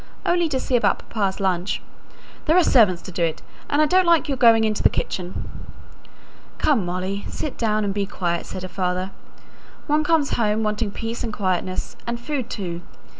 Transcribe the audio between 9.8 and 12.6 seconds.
"One comes home wanting peace and quietness and food